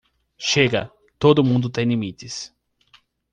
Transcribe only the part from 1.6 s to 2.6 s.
tem limites